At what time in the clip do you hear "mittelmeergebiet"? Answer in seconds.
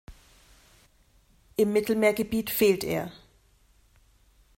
1.73-2.49